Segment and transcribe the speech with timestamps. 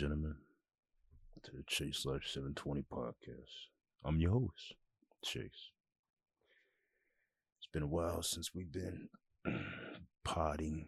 [0.00, 0.36] gentlemen,
[1.42, 3.68] to the Chase Life 720 podcast.
[4.02, 4.74] I'm your host,
[5.22, 5.72] Chase.
[7.58, 9.10] It's been a while since we've been
[10.24, 10.86] potting,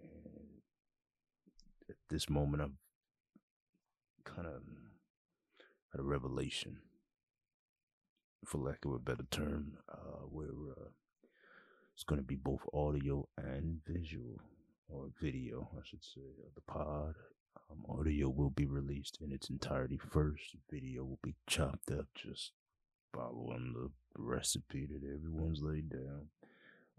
[0.00, 0.60] and
[1.90, 4.62] at this moment, I've kind of
[5.90, 6.76] had a revelation,
[8.46, 10.90] for lack of a better term, uh, where uh,
[11.92, 14.38] it's going to be both audio and visual
[14.88, 17.16] or video, I should say, of the pod.
[17.70, 20.56] Um, audio will be released in its entirety first.
[20.70, 22.52] Video will be chopped up, just
[23.14, 26.28] following the recipe that everyone's laid down.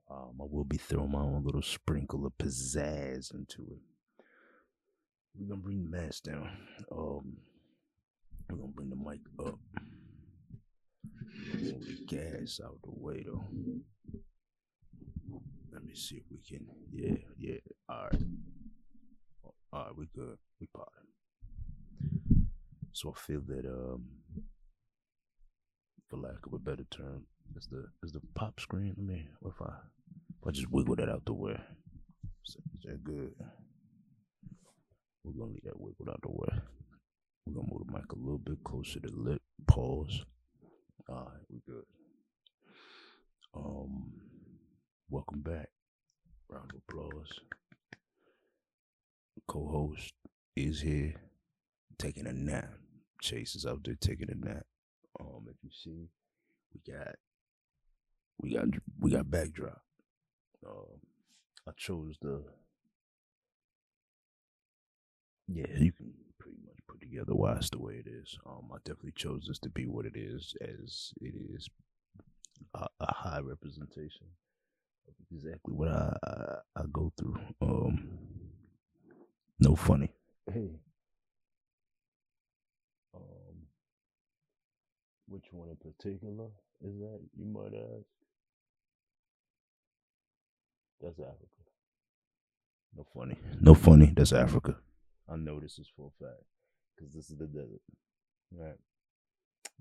[0.09, 4.25] Um, I will be throwing my own little sprinkle of pizzazz into it.
[5.35, 6.49] We're gonna bring the mask down.
[6.91, 7.37] Um,
[8.49, 9.59] we're gonna bring the mic up.
[11.53, 13.45] Move the gas out the way though.
[15.71, 16.65] Let me see if we can.
[16.91, 17.59] Yeah, yeah.
[17.87, 18.21] All right.
[19.71, 20.37] All right, we good.
[20.59, 22.47] We potting.
[22.91, 24.03] So I feel that, um,
[26.09, 27.25] for lack of a better term,
[27.55, 28.95] is the is the pop screen.
[28.97, 29.27] Let me.
[29.41, 29.73] What if I
[30.41, 31.59] if I just wiggle that out the way?
[32.47, 33.33] Is that good?
[35.23, 36.61] We're gonna leave that wiggle out the way.
[37.45, 39.41] We're gonna move the mic a little bit closer to the lip.
[39.67, 40.25] Pause.
[41.09, 41.85] All right, we good.
[43.55, 44.13] Um,
[45.09, 45.69] welcome back.
[46.49, 47.58] Round of applause.
[49.49, 50.13] Co-host
[50.55, 51.15] is here,
[51.97, 52.69] taking a nap.
[53.19, 54.67] Chase is out there taking a nap.
[55.19, 56.09] Um, if you see,
[56.71, 57.15] we got,
[58.39, 58.67] we got,
[58.99, 59.81] we got backdrop.
[60.63, 60.99] Um,
[61.67, 62.43] I chose the.
[65.47, 68.37] Yeah, you can pretty much put together why it's the way it is.
[68.45, 71.67] Um, I definitely chose this to be what it is, as it is
[72.75, 74.27] a, a high representation
[75.07, 77.39] of exactly what I, I I go through.
[77.63, 78.19] Um,
[79.59, 80.11] no funny.
[80.51, 80.79] Hey.
[83.15, 83.67] Um,
[85.27, 86.47] which one in particular
[86.81, 87.19] is that?
[87.37, 88.05] You might ask.
[91.01, 91.45] That's Africa.
[92.95, 93.37] No funny.
[93.61, 94.13] No funny.
[94.15, 94.77] That's Africa.
[95.31, 96.43] I know this is for a fact
[96.95, 97.81] because this is the desert.
[98.51, 98.77] Right.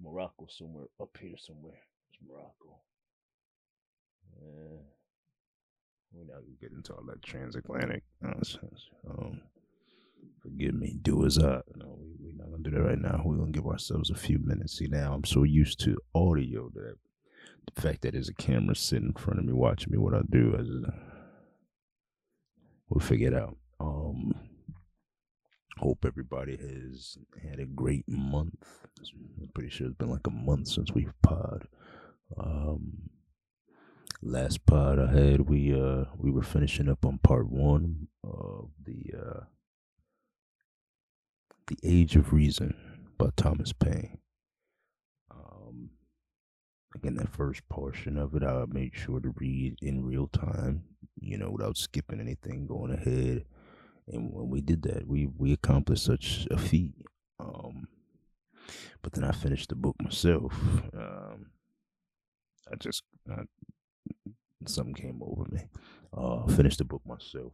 [0.00, 1.80] Morocco somewhere up here somewhere.
[2.10, 2.80] It's Morocco.
[4.40, 4.78] Yeah.
[6.12, 8.88] We're not gonna get into all that transatlantic nonsense.
[9.08, 9.40] Um,
[10.58, 11.60] forgive me, do as I.
[11.76, 13.22] No, we, we're not gonna do that right now.
[13.24, 14.78] We're gonna give ourselves a few minutes.
[14.78, 16.96] See, now I'm so used to audio that
[17.74, 20.22] the fact that there's a camera sitting in front of me watching me what I
[20.28, 20.96] do, I just,
[22.88, 23.56] we'll figure it out.
[23.78, 24.32] Um,
[25.78, 28.54] hope everybody has had a great month.
[29.40, 31.68] I'm pretty sure it's been like a month since we've pod.
[32.36, 33.10] Um,
[34.22, 39.12] last pod I had, we uh we were finishing up on part one of the
[39.16, 39.40] uh
[41.68, 42.74] the Age of Reason
[43.18, 44.18] by Thomas Paine.
[45.30, 45.90] Um,
[46.94, 50.84] again, that first portion of it, I made sure to read in real time,
[51.20, 53.44] you know, without skipping anything, going ahead.
[54.06, 56.94] And when we did that, we we accomplished such a feat.
[57.38, 57.86] Um,
[59.02, 60.54] but then I finished the book myself.
[60.94, 61.50] Um,
[62.72, 63.42] I just I,
[64.66, 65.68] something came over me.
[66.16, 67.52] Uh, finished the book myself.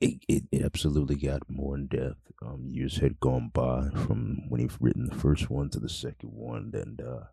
[0.00, 2.30] It, it, it absolutely got more in depth.
[2.40, 6.30] Um, years had gone by from when he'd written the first one to the second
[6.30, 7.24] one, and uh,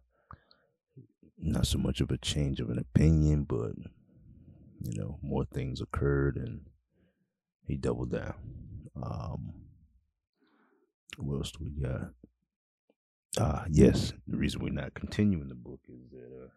[1.37, 3.73] not so much of a change of an opinion, but
[4.81, 6.61] you know, more things occurred, and
[7.67, 8.33] he doubled down.
[9.01, 9.53] Um,
[11.17, 12.09] what else do we got?
[13.37, 14.13] Ah, uh, yes.
[14.27, 16.49] The reason we're not continuing the book is that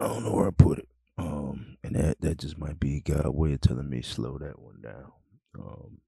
[0.00, 0.88] uh, I don't know where I put it.
[1.18, 4.80] Um, and that that just might be God way of telling me slow that one
[4.82, 5.12] down.
[5.58, 5.98] Um,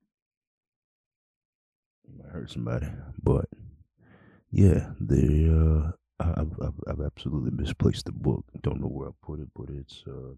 [2.05, 2.89] it might hurt somebody,
[3.23, 3.47] but
[4.51, 8.45] yeah, the uh, I've, I've I've absolutely misplaced the book.
[8.63, 10.35] Don't know where I put it, but it's uh,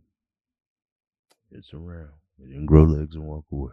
[1.52, 2.10] it's around.
[2.42, 3.72] It didn't grow legs and walk away.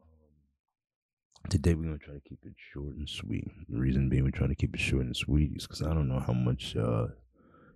[0.00, 3.48] Um, today we're gonna try to keep it short and sweet.
[3.68, 6.08] The reason being we're trying to keep it short and sweet is because I don't
[6.08, 7.08] know how much uh,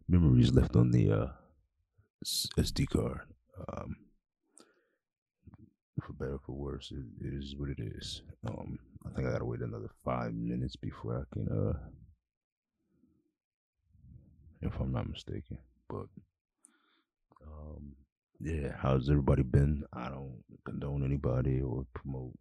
[0.09, 1.27] memories left on the uh,
[2.25, 3.21] SD card.
[3.73, 3.97] Um,
[6.05, 8.23] for better for worse, it, it is what it is.
[8.47, 11.79] Um, I think I gotta wait another five minutes before I can, uh,
[14.63, 15.59] if I'm not mistaken.
[15.89, 16.07] But,
[17.47, 17.95] um,
[18.41, 19.85] yeah, how's everybody been?
[19.93, 22.35] I don't condone anybody or promote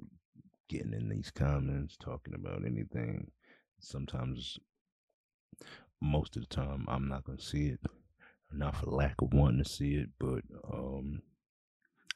[0.69, 3.31] getting in these comments, talking about anything.
[3.79, 4.57] Sometimes,
[6.01, 7.79] most of the time, I'm not gonna see it.
[8.51, 10.41] Not for lack of wanting to see it, but
[10.73, 11.21] um,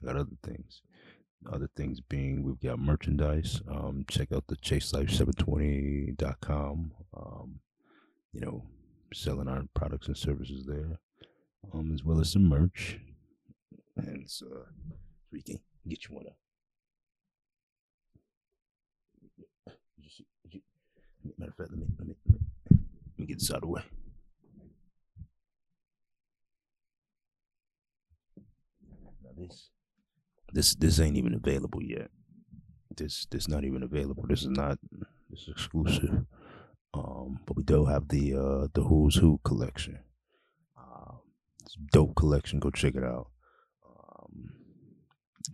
[0.01, 0.81] I got other things.
[1.51, 3.61] Other things being, we've got merchandise.
[3.67, 6.91] Um, check out the chaselife720.com.
[7.17, 7.59] Um,
[8.31, 8.63] you know,
[9.13, 10.99] selling our products and services there,
[11.73, 12.99] um, as well as some merch.
[13.97, 14.45] And so,
[15.31, 16.37] we can get you one up.
[21.37, 22.39] Matter of fact, let me let me let me,
[22.71, 23.81] let me get this out of the way.
[29.23, 29.69] Now this
[30.53, 32.09] this this ain't even available yet.
[32.95, 34.25] This this not even available.
[34.27, 34.77] This is not
[35.29, 36.25] this is exclusive.
[36.93, 39.99] Um, but we do have the uh the Who's Who collection.
[40.77, 41.19] Um,
[41.63, 42.59] it's dope collection.
[42.59, 43.29] Go check it out.
[43.87, 44.51] Um,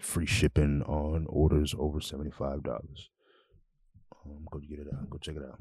[0.01, 3.09] free shipping on orders over seventy five dollars.
[4.25, 5.09] Um, go get it out.
[5.09, 5.59] Go check it out.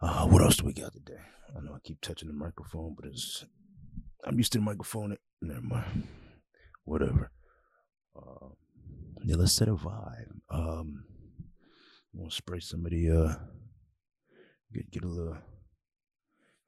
[0.00, 1.20] Uh, what else do we got today?
[1.56, 3.44] I know I keep touching the microphone, but it's
[4.24, 5.16] I'm used to the microphone.
[5.42, 6.06] Never mind.
[6.86, 7.30] Whatever.
[8.16, 8.48] Uh,
[9.24, 10.40] yeah, let's set a vibe.
[10.48, 11.04] Um,
[12.14, 13.34] want to spray some of the uh,
[14.72, 15.36] get get a little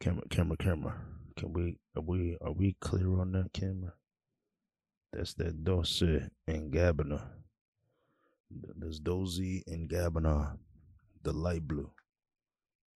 [0.00, 0.94] camera, camera, camera.
[1.36, 3.94] Can we are we are we clear on that camera?
[5.12, 7.22] That's that Dolce and Gabbana.
[8.50, 10.58] There's Dozy and Gabbana,
[11.22, 11.90] the light blue.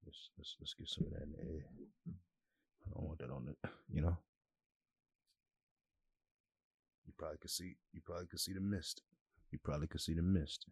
[0.05, 1.67] Let's, let's let's get some of that in the air.
[2.85, 4.19] I don't want that on it, you know.
[7.23, 9.01] Probably could see you probably could see the mist.
[9.53, 10.67] You probably could see the mist.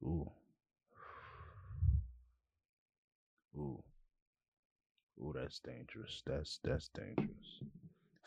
[0.02, 0.30] Ooh.
[3.54, 3.82] Ooh.
[5.20, 6.22] Ooh, that's dangerous.
[6.24, 7.62] That's that's dangerous.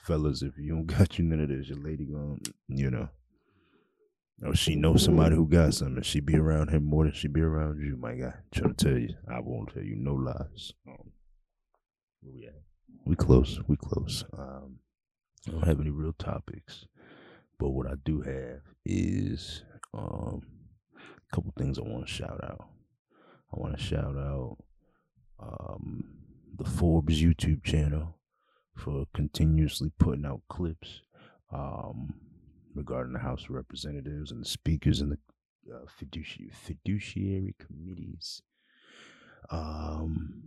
[0.04, 2.38] Fellas, if you don't got you none of this, your lady gonna,
[2.68, 3.10] you know.
[4.46, 6.04] Or she knows somebody who got something.
[6.04, 8.36] She be around him more than she be around you, my guy.
[8.54, 9.16] trying to tell you.
[9.28, 10.74] I won't tell you no lies.
[10.88, 11.12] Um,
[12.22, 12.48] we?
[13.04, 13.60] We close.
[13.68, 14.24] We close.
[14.38, 14.78] Um,
[15.48, 16.86] I don't have any real topics,
[17.60, 20.44] but what I do have is um,
[20.98, 22.68] a couple things I want to shout out.
[23.54, 24.58] I want to shout out
[25.40, 26.04] um,
[26.58, 28.18] the Forbes YouTube channel
[28.76, 31.02] for continuously putting out clips
[31.54, 32.14] um,
[32.76, 38.42] regarding the House of Representatives and the speakers and the uh, fiduciary, fiduciary committees.
[39.50, 40.44] Um,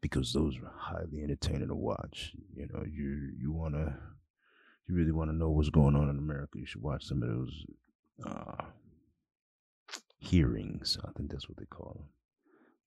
[0.00, 2.32] because those are highly entertaining to watch.
[2.54, 3.98] You know, you you wanna,
[4.88, 6.58] you really want to know what's going on in America.
[6.58, 7.64] You should watch some of those
[8.24, 8.64] uh,
[10.18, 10.98] hearings.
[11.04, 12.08] I think that's what they call them.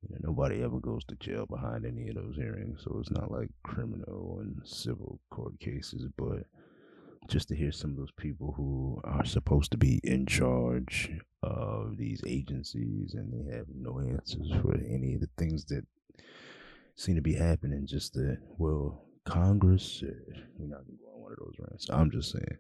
[0.01, 3.31] You know, nobody ever goes to jail behind any of those hearings, so it's not
[3.31, 6.45] like criminal and civil court cases, but
[7.27, 11.11] just to hear some of those people who are supposed to be in charge
[11.43, 15.85] of these agencies and they have no answers for any of the things that
[16.95, 17.85] seem to be happening.
[17.85, 21.85] Just that, well, Congress said we're not gonna go on one of those rants.
[21.89, 22.57] I'm just saying.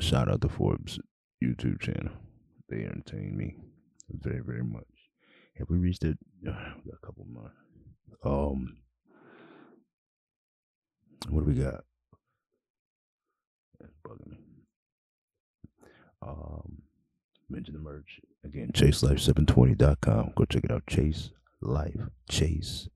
[0.00, 0.98] Shout out to Forbes
[1.44, 2.12] YouTube channel.
[2.68, 3.56] They entertain me
[4.08, 4.84] very, very much.
[5.58, 6.18] Have we reached it?
[6.48, 6.52] Uh,
[6.90, 7.52] a couple more.
[8.24, 8.78] Um,
[11.28, 11.84] what do we got?
[13.78, 14.38] That's bugging me.
[16.22, 16.80] Um,
[17.50, 18.70] mention the merch again.
[18.72, 20.32] ChaseLife720.com.
[20.34, 20.86] Go check it out.
[20.86, 21.28] Chase
[21.60, 22.08] Life.
[22.30, 22.88] Chase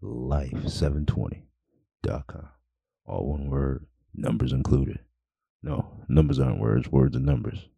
[0.00, 2.48] Life720.com.
[3.04, 3.84] All one word.
[4.14, 5.00] Numbers included.
[5.62, 6.90] No, numbers aren't words.
[6.90, 7.68] Words are numbers.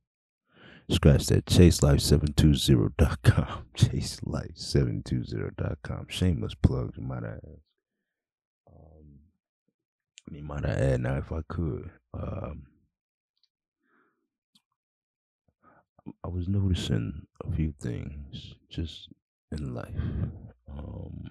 [0.90, 1.44] Scratch that.
[1.46, 3.66] ChaseLife720.com.
[3.76, 6.06] ChaseLife720.com.
[6.08, 7.42] Shameless plugs, you might ask.
[8.68, 9.20] Um,
[10.28, 11.90] I mean, might I add now if I could.
[12.12, 12.66] Um,
[16.22, 19.08] I was noticing a few things just
[19.52, 19.94] in life.
[20.70, 21.30] Um,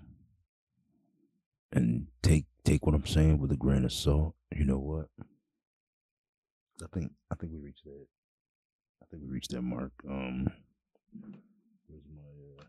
[1.71, 4.35] and take take what I'm saying with a grain of salt.
[4.55, 5.07] You know what?
[6.83, 8.05] I think I think we reached that
[9.01, 9.91] I think we reached that mark.
[10.07, 10.47] Um,
[11.87, 12.21] where's my
[12.59, 12.65] uh,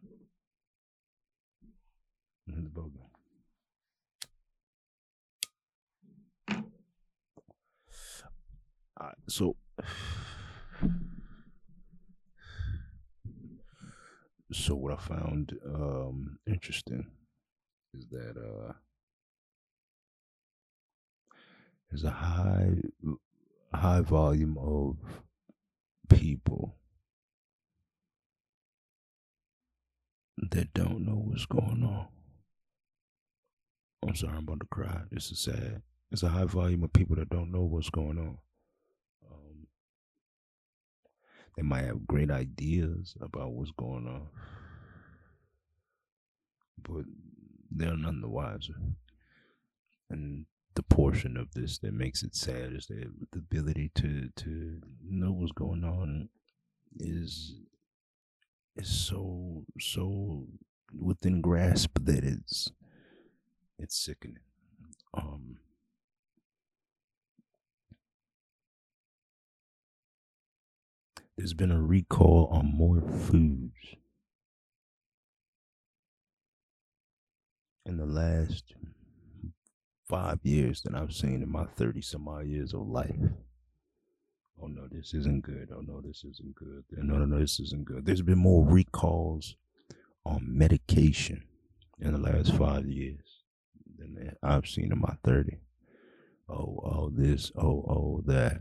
[2.46, 3.00] the boga?
[9.00, 9.56] All right, so
[14.52, 17.10] so what I found um, interesting
[17.92, 18.72] is that uh,
[21.94, 22.72] there's a high
[23.72, 24.96] high volume of
[26.08, 26.74] people
[30.50, 32.08] that don't know what's going on.
[34.04, 35.02] I'm sorry, I'm about to cry.
[35.12, 35.82] This is sad.
[36.10, 38.38] It's a high volume of people that don't know what's going on.
[39.30, 39.66] Um,
[41.56, 44.26] they might have great ideas about what's going on,
[46.82, 47.04] but
[47.70, 48.74] they're none the wiser.
[50.10, 54.80] And the portion of this that makes it sad is that the ability to to
[55.08, 56.28] know what's going on
[56.98, 57.54] is
[58.76, 60.46] is so so
[60.98, 62.70] within grasp that it's
[63.78, 64.38] it's sickening.
[65.12, 65.58] Um
[71.36, 73.96] there's been a recall on more foods
[77.86, 78.74] in the last
[80.14, 83.11] five years than I've seen in my 30 some odd years of life.
[84.62, 85.71] Oh no, this isn't good.
[85.75, 86.85] Oh no, this isn't good.
[86.92, 88.06] No, no, no, this isn't good.
[88.06, 89.56] There's been more recalls
[90.25, 91.42] on medication
[91.99, 93.42] in the last five years
[93.99, 95.59] than I've seen in my 30.
[96.49, 98.61] Oh, oh, this, oh, oh, that.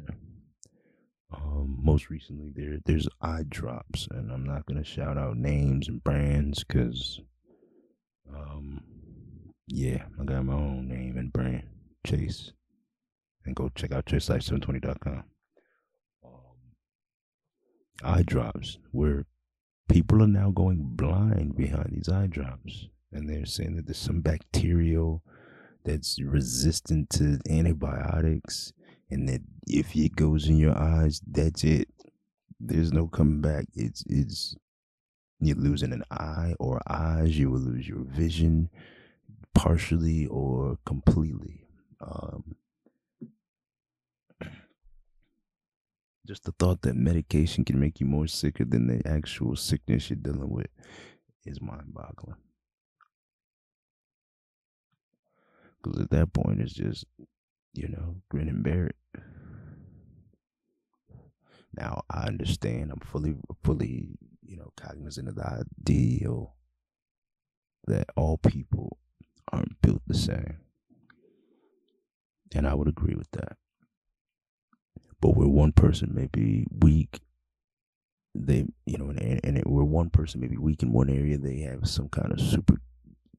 [1.32, 6.04] Um, most recently, there there's eye drops, and I'm not gonna shout out names and
[6.04, 7.20] brands because,
[8.32, 8.82] um,
[9.74, 11.64] yeah, I got my own name and brand,
[12.06, 12.52] Chase,
[13.44, 15.24] and go check out chaselife720.com.
[16.24, 16.32] Um,
[18.04, 19.26] eye drops, where
[19.90, 24.22] people are now going blind behind these eye drops, and they're saying that there's some
[24.22, 25.24] bacterial
[25.84, 28.74] that's resistant to antibiotics
[29.10, 31.88] and that if it goes in your eyes, that's it.
[32.60, 33.66] There's no coming back.
[33.74, 34.56] It's it's
[35.40, 37.38] you're losing an eye or eyes.
[37.38, 38.70] You will lose your vision,
[39.54, 41.68] partially or completely.
[42.02, 42.56] Um,
[46.28, 50.18] just the thought that medication can make you more sicker than the actual sickness you're
[50.18, 50.68] dealing with
[51.46, 52.38] is mind-boggling.
[55.82, 57.06] Because at that point, it's just
[57.74, 58.96] you know, grin and bear it.
[61.76, 62.92] Now I understand.
[62.92, 64.10] I'm fully, fully,
[64.44, 66.56] you know, cognizant of the ideal
[67.88, 68.98] that all people
[69.52, 70.58] aren't built the same,
[72.54, 73.58] and I would agree with that.
[75.22, 77.22] But where one person may be weak,
[78.36, 81.60] they, you know, and, and where one person may be weak in one area, they
[81.60, 82.82] have some kind of super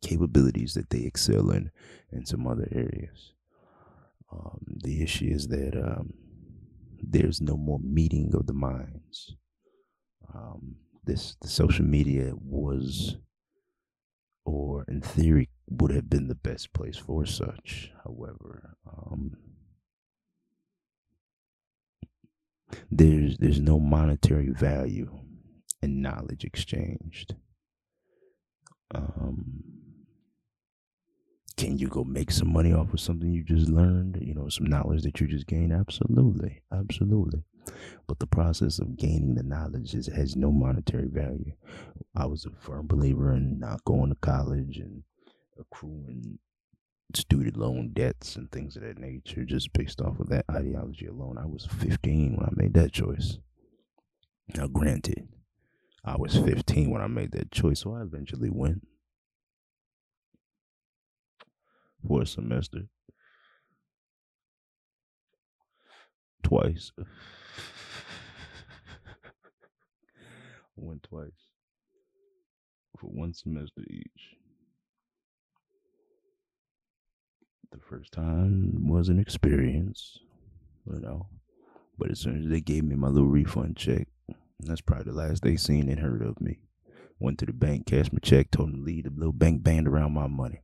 [0.03, 1.71] capabilities that they excel in
[2.13, 3.33] in some other areas.
[4.33, 6.15] Um, the issue is that um,
[7.03, 9.37] there's no more meeting of the minds.
[10.35, 13.17] Um, this the social media was,
[14.45, 17.93] or in theory, would have been the best place for such.
[18.05, 19.37] However, um,
[22.91, 25.11] there's there's no monetary value
[25.83, 27.35] in knowledge exchanged.
[28.95, 29.65] Um,
[31.57, 34.67] can you go make some money off of something you just learned you know some
[34.67, 37.43] knowledge that you just gained absolutely absolutely
[38.07, 41.53] but the process of gaining the knowledge is, has no monetary value
[42.17, 45.03] i was a firm believer in not going to college and
[45.59, 46.39] accruing
[47.15, 51.39] student loan debts and things of that nature just based off of that ideology alone
[51.39, 53.39] i was 15 when i made that choice
[54.57, 55.29] now granted
[56.05, 58.83] i was 15 when i made that choice so i eventually went
[62.07, 62.83] for a semester.
[66.43, 66.93] Twice.
[70.77, 71.31] Went twice.
[72.99, 74.37] For one semester each.
[77.73, 80.19] The first time was an experience,
[80.87, 81.29] you know.
[81.99, 84.09] But as soon as they gave me my little refund check,
[84.61, 86.59] that's probably the last they seen and heard of me.
[87.19, 89.89] Went to the bank, cashed my check, told them to leave the little bank band
[89.89, 90.61] around my money.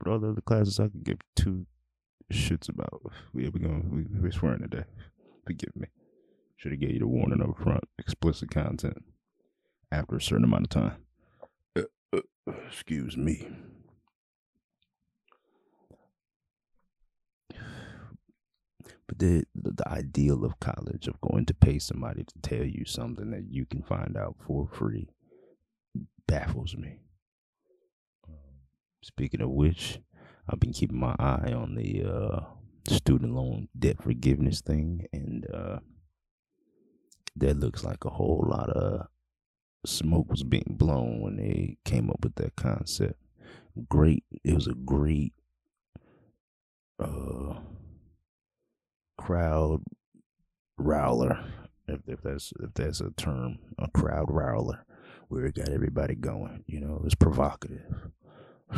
[0.00, 1.66] But all the other classes I could give two
[2.32, 3.00] shits about.
[3.32, 4.86] Yeah, we going we we're swearing today.
[5.46, 5.86] Forgive me.
[6.56, 7.84] Should have gave you the warning up front.
[7.98, 9.04] Explicit content
[9.90, 10.96] after a certain amount of time.
[11.76, 11.82] Uh,
[12.14, 13.48] uh, excuse me.
[19.06, 22.84] But the, the the ideal of college of going to pay somebody to tell you
[22.86, 25.08] something that you can find out for free
[26.26, 27.00] baffles me.
[28.26, 28.34] Um,
[29.02, 30.00] speaking of which,
[30.48, 32.40] I've been keeping my eye on the uh,
[32.88, 35.78] student loan debt forgiveness thing, and uh,
[37.36, 39.06] that looks like a whole lot of
[39.86, 43.18] smoke was being blown when they came up with that concept.
[43.88, 45.32] Great, it was a great
[46.98, 47.54] uh,
[49.18, 49.82] crowd
[50.78, 51.44] rowler,
[51.88, 54.84] if, if that's if that's a term, a crowd rowler,
[55.28, 56.64] where it got everybody going.
[56.66, 58.10] You know, it was provocative.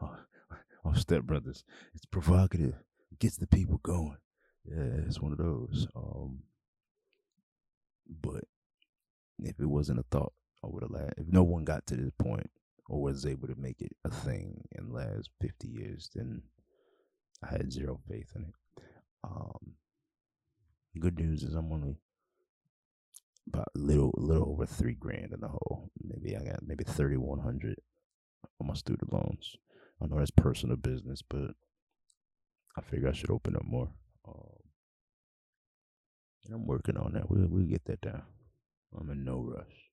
[0.00, 1.64] oh, Step Brothers,
[1.94, 2.74] it's provocative,
[3.10, 4.18] it gets the people going.
[4.64, 5.86] Yeah, it's one of those.
[5.94, 6.40] Um,
[8.20, 8.44] but
[9.46, 10.32] if it wasn't a thought,
[10.64, 11.12] I would have.
[11.16, 12.50] If no one got to this point
[12.88, 16.42] or was able to make it a thing in the last 50 years, then
[17.42, 18.82] I had zero faith in it.
[19.24, 19.74] Um,
[20.98, 21.96] good news is I'm only
[23.48, 25.90] about a little, little over three grand in the hole.
[26.02, 27.76] Maybe I got maybe 3,100
[28.60, 29.56] on my student loans.
[30.00, 31.52] I know that's personal business, but
[32.76, 33.90] I figure I should open up more.
[34.26, 34.56] Um,
[36.44, 37.30] and I'm working on that.
[37.30, 38.22] We'll, we'll get that down.
[38.98, 39.90] I'm in no rush.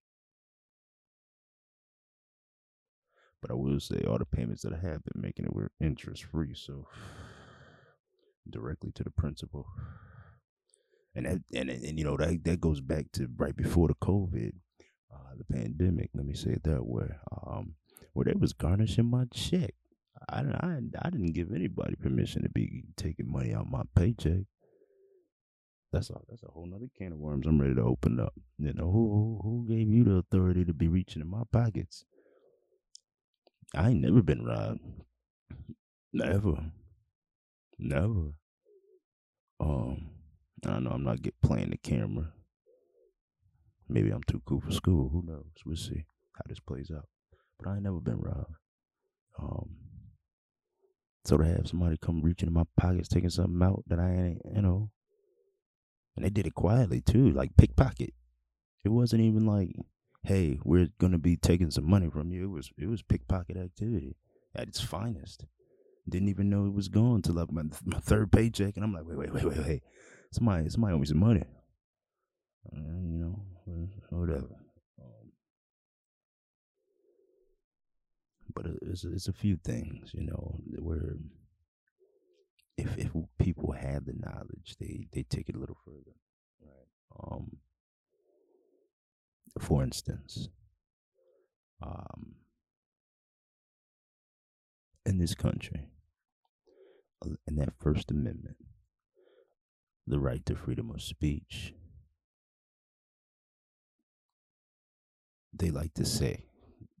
[3.40, 6.24] But I will say all the payments that I have been making it were interest
[6.24, 6.86] free, so
[8.50, 9.66] directly to the principal.
[11.14, 14.52] And that, and and you know that that goes back to right before the COVID,
[15.12, 16.10] uh, the pandemic.
[16.14, 17.08] Let me say it that way.
[17.46, 17.74] Um,
[18.12, 19.74] where they was garnishing my check.
[20.28, 24.44] I, I I didn't give anybody permission to be taking money out my paycheck.
[25.92, 28.32] That's a that's a whole nother can of worms I'm ready to open up.
[28.58, 32.04] You know, who who, gave you the authority to be reaching in my pockets?
[33.74, 34.80] I ain't never been robbed.
[36.12, 36.72] Never.
[37.78, 38.32] Never.
[39.58, 40.10] Um,
[40.64, 42.32] I don't know I'm not get playing the camera.
[43.88, 45.08] Maybe I'm too cool for school.
[45.08, 45.50] Who knows?
[45.66, 47.08] We'll see how this plays out.
[47.58, 48.54] But I ain't never been robbed.
[49.38, 49.70] Um,
[51.24, 54.42] so to have somebody come reaching in my pockets, taking something out that I ain't,
[54.54, 54.90] you know,
[56.16, 58.14] and they did it quietly too, like pickpocket.
[58.84, 59.74] It wasn't even like,
[60.22, 64.16] "Hey, we're gonna be taking some money from you." It was it was pickpocket activity
[64.54, 65.44] at its finest.
[66.08, 69.04] Didn't even know it was gone until like my, my third paycheck, and I'm like,
[69.06, 69.82] "Wait, wait, wait, wait, wait!
[70.32, 71.44] Somebody, somebody owe me some money."
[72.72, 73.42] Uh, you know,
[74.10, 74.56] whatever.
[75.00, 75.32] Um,
[78.54, 81.16] but it's it's a few things, you know, where
[82.80, 86.16] if if people had the knowledge, they they take it a little further,
[86.62, 87.32] right?
[87.32, 87.58] Um,
[89.58, 90.48] for instance,
[91.82, 92.34] um,
[95.04, 95.90] in this country,
[97.24, 98.56] uh, in that First Amendment,
[100.06, 101.74] the right to freedom of speech,
[105.52, 106.44] they like to say,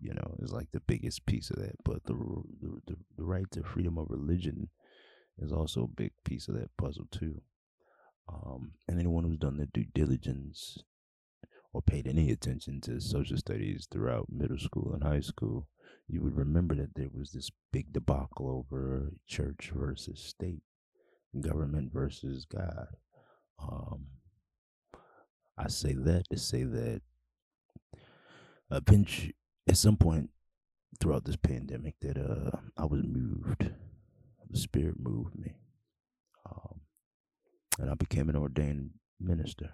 [0.00, 1.76] you know, is like the biggest piece of that.
[1.84, 2.14] But the
[2.60, 4.68] the, the right to freedom of religion
[5.40, 7.40] is also a big piece of that puzzle too.
[8.28, 10.78] Um, and anyone who's done their due diligence
[11.72, 15.68] or paid any attention to social studies throughout middle school and high school,
[16.08, 20.62] you would remember that there was this big debacle over church versus state,
[21.40, 22.88] government versus God.
[23.62, 24.06] Um,
[25.56, 27.02] I say that to say that
[28.70, 29.34] eventually,
[29.68, 30.30] at some point
[31.00, 33.70] throughout this pandemic, that uh, I was moved
[34.50, 35.54] the Spirit moved me.
[36.48, 36.80] Um,
[37.78, 39.70] and I became an ordained minister.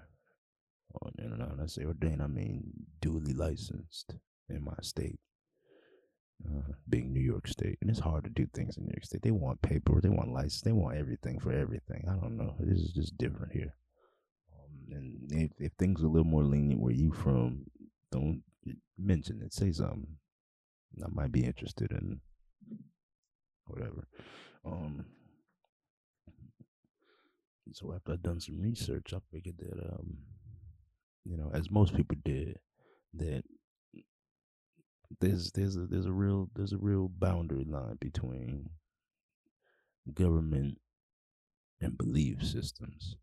[0.95, 2.65] Oh, and when I say ordained, I mean
[3.01, 4.15] duly licensed
[4.49, 5.19] in my state,
[6.47, 7.79] uh, being New York State.
[7.81, 9.23] And it's hard to do things in New York State.
[9.23, 12.05] They want paper, they want license, they want everything for everything.
[12.09, 12.55] I don't know.
[12.61, 13.75] This is just different here.
[14.55, 17.67] Um, and if, if things are a little more lenient where you from,
[18.13, 18.43] don't
[18.99, 19.53] mention it.
[19.53, 20.07] Say something.
[21.05, 22.21] I might be interested in
[23.67, 24.07] whatever.
[24.67, 25.05] Um,
[27.73, 30.19] so after I'd done some research, I figured that, um,
[31.25, 32.59] you know, as most people did,
[33.15, 33.45] that
[35.21, 38.71] there's there's a there's a real there's a real boundary line between
[40.13, 40.79] government
[41.81, 43.17] and belief systems.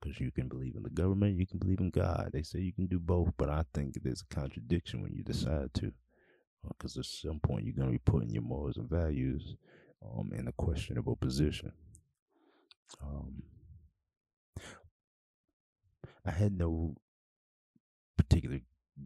[0.00, 2.28] Because you can believe in the government, you can believe in God.
[2.32, 5.72] They say you can do both, but I think there's a contradiction when you decide
[5.74, 5.92] to.
[6.68, 9.56] Because at some point you're going to be putting your morals and values
[10.04, 11.72] um, in a questionable position.
[13.02, 13.42] Um,
[16.26, 16.94] I had no
[18.16, 18.60] particular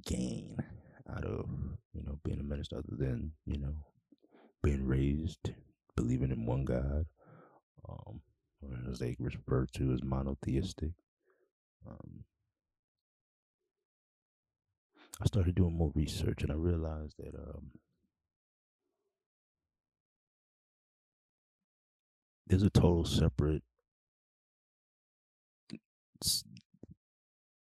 [0.04, 0.56] gain
[1.10, 1.48] out of
[1.94, 3.74] you know being a minister other than you know
[4.62, 5.50] being raised
[5.96, 7.06] believing in one God.
[7.88, 8.20] Um,
[8.62, 10.92] or as they refer to as monotheistic.
[11.86, 12.24] Um,
[15.20, 17.70] I started doing more research and I realized that um,
[22.48, 23.62] there's a total separate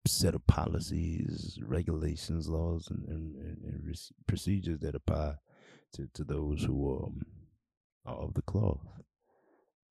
[0.06, 5.34] set of policies, regulations, laws, and, and, and procedures that apply
[5.92, 7.22] to, to those who um,
[8.06, 8.80] are of the cloth,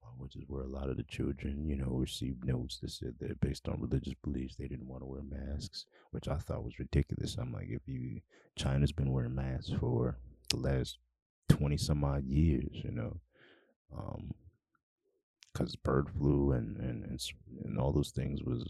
[0.04, 3.14] uh, which is where a lot of the children, you know, received notes that said
[3.20, 6.80] that based on religious beliefs, they didn't want to wear masks, which I thought was
[6.80, 7.36] ridiculous.
[7.38, 8.22] I'm like, if you,
[8.58, 10.18] China's been wearing masks for
[10.50, 10.98] the last
[11.50, 13.20] 20 some odd years, you know,
[13.96, 14.32] um,
[15.58, 17.20] because bird flu and, and, and,
[17.64, 18.64] and all those things was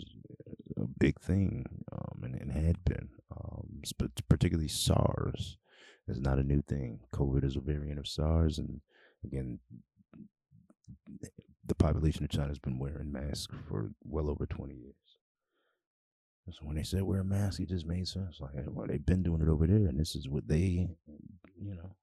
[0.78, 3.82] a big thing, um, and, and had been, um,
[4.30, 5.58] particularly SARS
[6.08, 7.00] is not a new thing.
[7.14, 8.80] COVID is a variant of SARS, and
[9.26, 9.60] again,
[11.66, 14.94] the population of China has been wearing masks for well over 20 years.
[16.50, 18.40] So when they said wear a mask, it just made sense.
[18.40, 20.88] Like, well, they've been doing it over there, and this is what they,
[21.62, 21.98] you know,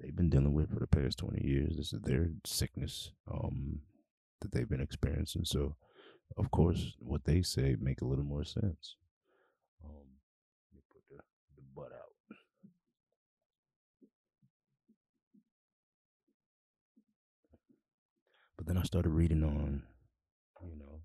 [0.00, 1.76] they've been dealing with for the past 20 years.
[1.76, 3.78] This is their sickness um,
[4.40, 5.44] that they've been experiencing.
[5.44, 5.76] So,
[6.36, 8.96] of course, what they say make a little more sense.
[9.84, 10.06] Um,
[10.92, 11.16] put the,
[11.56, 12.36] the butt out.
[18.56, 19.82] But then I started reading on,
[20.62, 21.00] you know,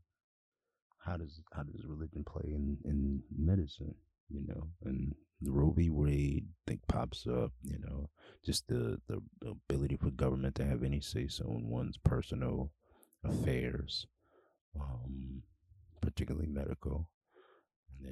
[1.05, 3.95] how does how does religion play in in medicine,
[4.29, 5.89] you know, and the Roe v.
[5.89, 8.09] Wade thing pops up, you know,
[8.43, 12.71] just the the ability for government to have any say so in one's personal
[13.25, 14.07] affairs,
[14.79, 15.41] um,
[16.01, 17.09] particularly medical,
[17.89, 18.07] and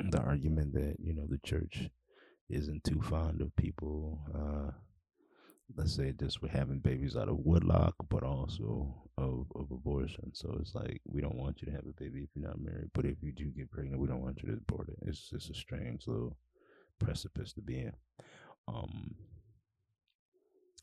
[0.00, 1.88] then the argument that you know the church
[2.48, 4.20] isn't too fond of people.
[4.34, 4.72] Uh,
[5.76, 10.30] let's say just with having babies out of wedlock, but also of, of abortion.
[10.32, 12.90] So it's like we don't want you to have a baby if you're not married,
[12.94, 14.96] but if you do get pregnant, we don't want you to abort it.
[15.02, 16.36] It's just a strange little
[16.98, 17.92] precipice to be in.
[18.66, 19.14] Um,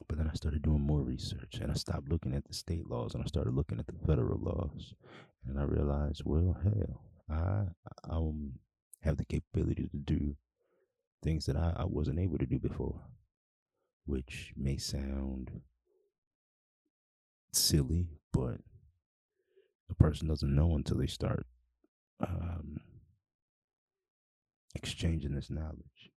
[0.08, 3.13] but then I started doing more research and I stopped looking at the state laws
[3.13, 4.93] and I started looking at the federal laws.
[5.47, 7.65] And I realized, well, hell, I
[8.10, 8.53] I um,
[9.03, 10.36] have the capability to do
[11.23, 13.01] things that I, I wasn't able to do before
[14.05, 15.62] which may sound
[17.51, 18.60] silly, but
[19.89, 21.45] a person doesn't know until they start
[22.21, 22.79] um,
[24.75, 26.12] exchanging this knowledge.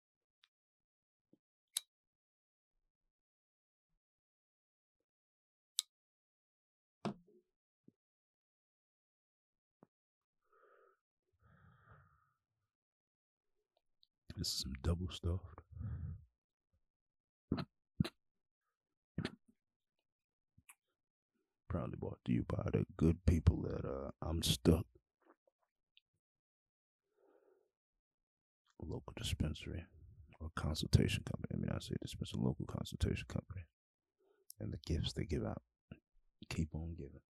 [14.38, 15.62] This is some double stuffed.
[21.68, 24.86] proudly brought to you by the good people that uh, I'm stuck.
[28.82, 29.84] Local dispensary
[30.40, 31.50] or consultation company.
[31.54, 33.66] I mean, I say dispensary, local consultation company.
[34.60, 35.62] And the gifts they give out.
[36.50, 37.27] Keep on giving.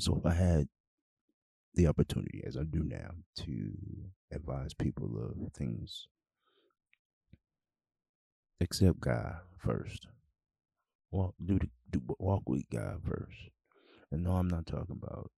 [0.00, 0.68] So if I had
[1.74, 3.10] the opportunity, as I do now,
[3.44, 3.72] to
[4.32, 6.08] advise people of things.
[8.60, 10.08] Accept God first.
[11.12, 13.50] Walk, do, the, do walk with God first.
[14.10, 15.30] And no, I'm not talking about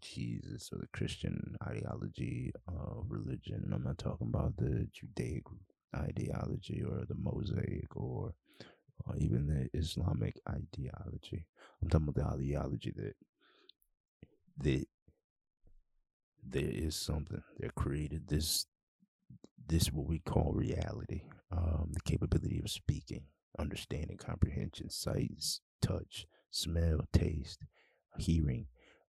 [0.00, 3.72] Jesus or the Christian ideology of religion.
[3.74, 5.42] I'm not talking about the Judaic
[5.96, 8.32] ideology or the Mosaic or,
[9.06, 11.46] or even the Islamic ideology.
[11.82, 13.14] I'm talking about the ideology that
[14.58, 14.86] that
[16.42, 18.66] there is something that created this
[19.68, 23.22] this what we call reality um, the capability of speaking
[23.58, 25.30] understanding comprehension sight
[25.80, 27.64] touch smell taste
[28.18, 28.66] hearing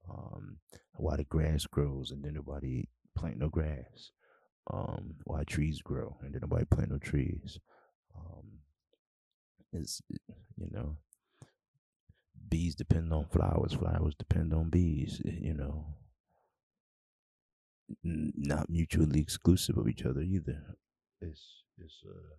[0.10, 0.58] um,
[0.96, 4.12] why the grass grows and then nobody plant no grass
[4.72, 7.60] um, why trees grow and then nobody plant no trees
[8.16, 8.60] um,
[9.74, 10.98] it's you know
[12.52, 15.86] bees depend on flowers flowers depend on bees you know
[18.04, 20.76] not mutually exclusive of each other either.
[21.22, 22.36] It's it's uh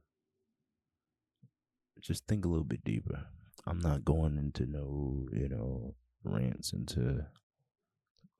[2.01, 3.27] just think a little bit deeper.
[3.67, 5.95] I'm not going into no, you know,
[6.25, 7.27] rants into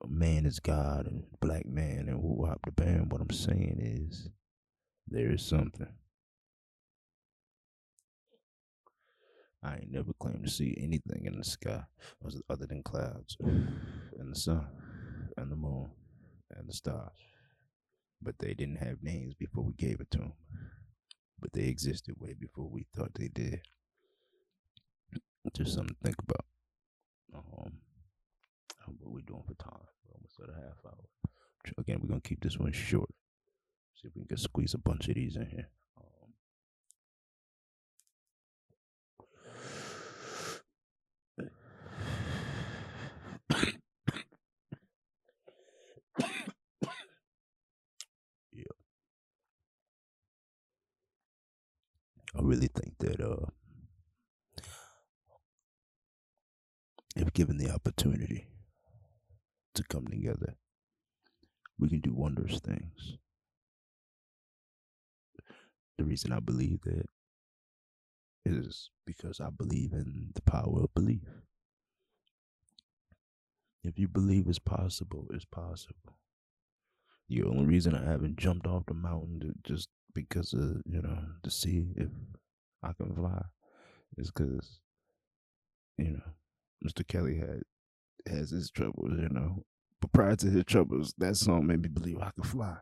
[0.05, 3.11] man is God and black man and whoop the band.
[3.11, 4.29] What I'm saying is
[5.07, 5.87] there is something.
[9.63, 11.83] I ain't never claimed to see anything in the sky
[12.49, 14.67] other than clouds and the sun
[15.37, 15.89] and the moon
[16.51, 17.11] and the stars.
[18.21, 20.33] But they didn't have names before we gave it to them.
[21.39, 23.61] But they existed way before we thought they did.
[25.53, 26.45] Just something to think about.
[27.35, 27.73] Um,
[28.99, 29.85] what we're doing for time?
[30.05, 31.03] We're almost at a half hour.
[31.77, 33.09] Again, we're gonna keep this one short.
[33.95, 35.69] See if we can squeeze a bunch of these in here.
[52.43, 53.47] Really think that uh,
[57.15, 58.47] if given the opportunity
[59.75, 60.55] to come together,
[61.79, 63.17] we can do wondrous things.
[65.97, 67.07] The reason I believe that
[68.45, 71.21] is because I believe in the power of belief.
[73.83, 76.17] If you believe it's possible, it's possible.
[77.29, 81.19] The only reason I haven't jumped off the mountain to just because of you know
[81.43, 82.07] to see if
[82.83, 83.41] I can fly
[84.17, 84.79] is because
[85.97, 86.21] you know
[86.85, 87.07] Mr.
[87.07, 87.63] Kelly had
[88.27, 89.63] has his troubles, you know.
[90.01, 92.77] But prior to his troubles, that song made me believe I could fly.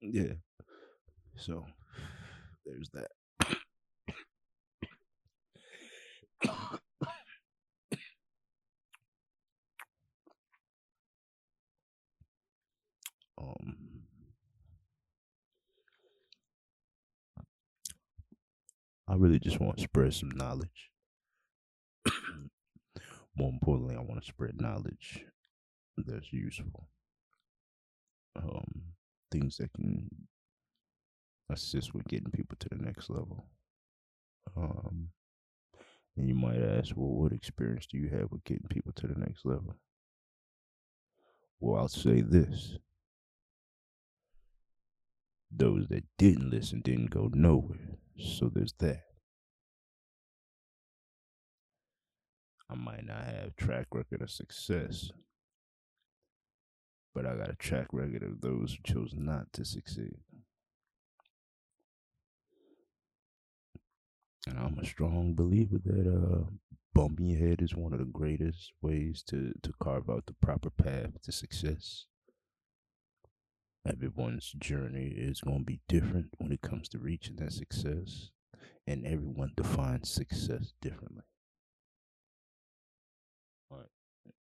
[0.00, 0.34] yeah.
[1.36, 1.66] So
[2.66, 3.10] there's that.
[19.12, 20.90] I really just want to spread some knowledge.
[23.36, 25.26] More importantly, I want to spread knowledge
[25.98, 26.88] that's useful.
[28.34, 28.64] Um,
[29.30, 30.08] things that can
[31.50, 33.44] assist with getting people to the next level.
[34.56, 35.08] Um,
[36.16, 39.20] and you might ask, well, what experience do you have with getting people to the
[39.20, 39.74] next level?
[41.60, 42.78] Well, I'll say this
[45.54, 47.98] those that didn't listen didn't go nowhere.
[48.18, 49.02] So there's that.
[52.70, 55.10] I might not have track record of success,
[57.14, 60.16] but I got a track record of those who chose not to succeed.
[64.46, 66.50] And I'm a strong believer that uh,
[66.94, 70.70] bumping your head is one of the greatest ways to, to carve out the proper
[70.70, 72.06] path to success.
[73.86, 78.30] Everyone's journey is going to be different when it comes to reaching that success,
[78.86, 81.24] and everyone defines success differently.
[83.70, 83.88] All right,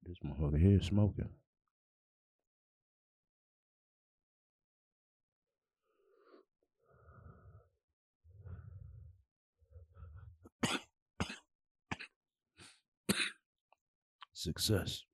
[0.04, 1.30] this motherfucker here smoking.
[14.34, 15.07] Success.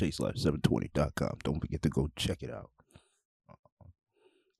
[0.00, 1.38] ChaseLife720.com.
[1.44, 2.70] Don't forget to go check it out.
[3.48, 3.84] Uh,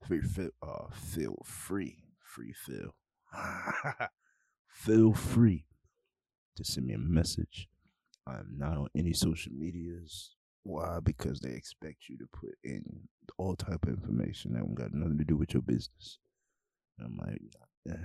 [0.07, 2.93] free, feel, uh, feel free, free feel.
[4.67, 5.65] feel free
[6.55, 7.67] to send me a message.
[8.27, 10.35] I'm not on any social medias.
[10.63, 10.99] Why?
[11.03, 12.83] Because they expect you to put in
[13.37, 16.19] all type of information that got nothing to do with your business.
[17.03, 17.41] I'm like,
[17.89, 17.95] uh,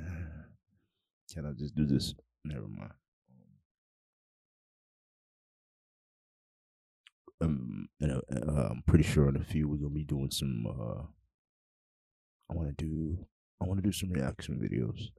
[1.33, 2.15] can I just do this?
[2.45, 2.93] Never mind.
[7.41, 10.67] Um, and, uh, I'm pretty sure in a few we're gonna be doing some.
[10.67, 11.03] Uh,
[12.51, 13.19] I want to do.
[13.61, 15.11] I want to do some reaction videos.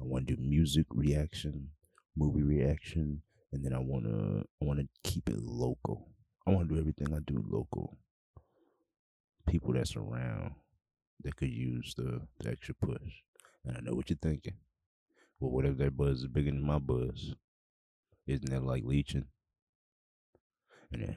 [0.00, 1.70] I want to do music reaction,
[2.16, 4.44] movie reaction, and then I want to.
[4.62, 6.08] I want to keep it local.
[6.46, 7.96] I want to do everything I do local.
[9.46, 10.54] People that's around
[11.22, 13.22] that could use the, the extra push.
[13.64, 14.54] And I know what you're thinking.
[15.40, 17.34] Well, whatever that buzz is bigger than my buzz,
[18.26, 19.26] isn't that like leeching?
[20.92, 21.16] And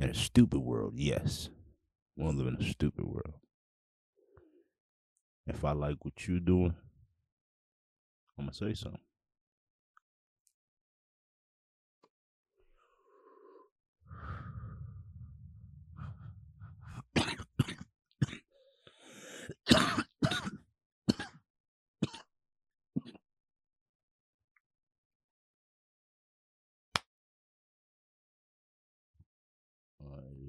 [0.00, 1.48] in a stupid world, yes.
[2.16, 3.34] We to live in a stupid world.
[5.46, 6.74] If I like what you're doing,
[8.38, 9.00] I'm gonna say something.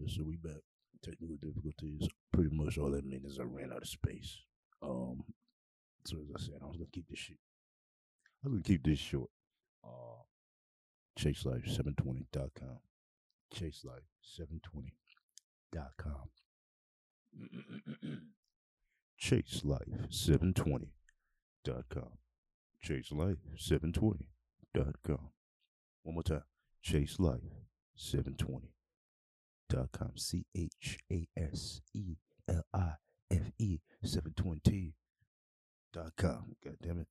[0.07, 0.61] So we back.
[1.03, 2.07] Technical difficulties.
[2.31, 4.41] Pretty much all that means is I ran out of space.
[4.81, 5.23] Um,
[6.05, 7.37] so as I said, I was gonna keep this shit.
[8.43, 9.29] I was gonna keep this short.
[9.83, 10.23] Uh,
[11.19, 12.79] ChaseLife720.com.
[13.53, 16.29] ChaseLife720.com.
[19.21, 22.11] ChaseLife720.com.
[22.83, 25.29] ChaseLife720.com.
[26.03, 26.43] One more time.
[29.71, 30.17] ChaseLife720.com.
[30.17, 32.15] C H A S E
[32.47, 32.93] L I
[33.31, 36.55] F E 720.com.
[36.63, 37.07] God damn it.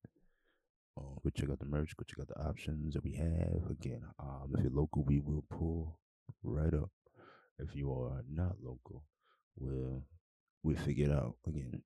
[0.97, 1.97] Um, go check out the merch.
[1.97, 3.69] Go check out the options that we have.
[3.71, 5.99] Again, um, if you're local, we will pull
[6.43, 6.91] right up.
[7.59, 9.05] If you are not local,
[9.57, 10.05] we'll
[10.63, 11.35] we'll figure it out.
[11.47, 11.83] Again,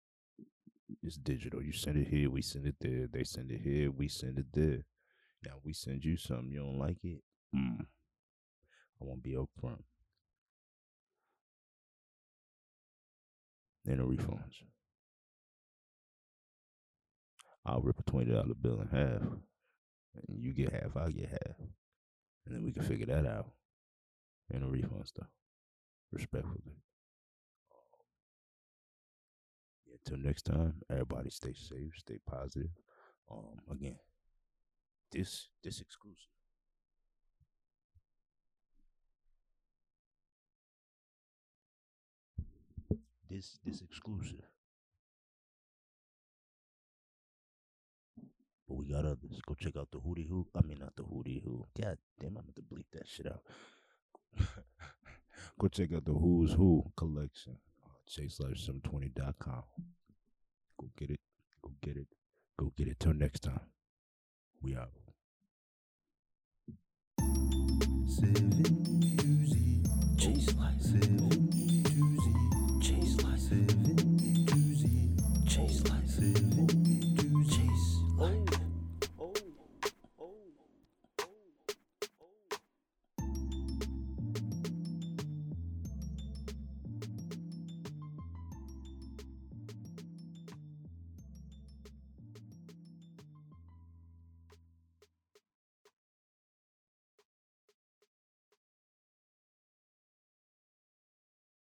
[1.02, 1.62] it's digital.
[1.62, 3.06] You send it here, we send it there.
[3.10, 4.84] They send it here, we send it there.
[5.44, 7.22] Now we send you something you don't like it.
[7.54, 7.86] Mm.
[9.00, 9.82] I won't be upfront.
[13.88, 14.64] There no refunds.
[17.64, 21.56] I'll rip a twenty dollar bill in half, and you get half, I get half,
[22.44, 23.46] and then we can figure that out.
[24.52, 25.28] Ain't no refund stuff.
[26.12, 26.60] Respectfully.
[29.86, 32.68] Yeah, until next time, everybody stay safe, stay positive.
[33.30, 33.96] Um, again,
[35.10, 36.37] this this exclusive.
[43.30, 44.44] This this exclusive.
[48.68, 49.40] But we got others.
[49.46, 50.46] Go check out the Hootie Who.
[50.54, 51.66] I mean, not the Hootie Who.
[51.80, 53.42] God damn, I'm going to bleep that shit out.
[55.58, 57.56] Go check out the Who's Who collection.
[57.84, 59.62] Uh, ChaseLife720.com.
[60.80, 61.20] Go get it.
[61.62, 62.08] Go get it.
[62.58, 63.00] Go get it.
[63.00, 63.60] Till next time.
[64.60, 64.90] We out.
[68.06, 68.82] Seven
[69.16, 70.18] music.
[70.18, 70.80] Chase life.
[70.80, 71.47] Seven
[75.66, 75.87] Sessions.